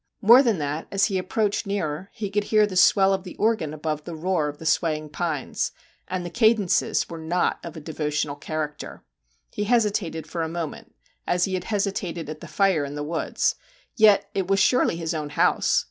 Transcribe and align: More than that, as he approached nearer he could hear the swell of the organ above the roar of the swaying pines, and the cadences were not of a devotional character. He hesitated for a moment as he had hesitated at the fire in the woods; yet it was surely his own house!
More 0.19 0.41
than 0.41 0.57
that, 0.57 0.87
as 0.91 1.05
he 1.05 1.19
approached 1.19 1.67
nearer 1.67 2.09
he 2.11 2.31
could 2.31 2.45
hear 2.45 2.65
the 2.65 2.75
swell 2.75 3.13
of 3.13 3.23
the 3.23 3.35
organ 3.35 3.71
above 3.71 4.03
the 4.03 4.15
roar 4.15 4.47
of 4.49 4.57
the 4.57 4.65
swaying 4.65 5.09
pines, 5.09 5.73
and 6.07 6.25
the 6.25 6.31
cadences 6.31 7.07
were 7.07 7.19
not 7.19 7.59
of 7.63 7.77
a 7.77 7.81
devotional 7.81 8.35
character. 8.35 9.03
He 9.51 9.65
hesitated 9.65 10.25
for 10.25 10.41
a 10.41 10.49
moment 10.49 10.95
as 11.27 11.45
he 11.45 11.53
had 11.53 11.65
hesitated 11.65 12.29
at 12.31 12.41
the 12.41 12.47
fire 12.47 12.83
in 12.83 12.95
the 12.95 13.03
woods; 13.03 13.53
yet 13.95 14.27
it 14.33 14.47
was 14.47 14.59
surely 14.59 14.95
his 14.97 15.13
own 15.13 15.29
house! 15.29 15.79